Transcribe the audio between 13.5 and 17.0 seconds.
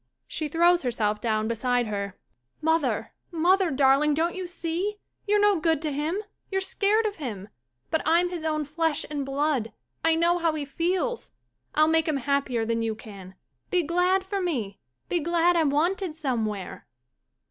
Be glad for me. Be glad I'm wanted somewhere.